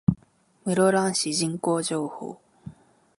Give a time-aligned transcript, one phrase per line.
[0.65, 2.37] 室蘭市人口情報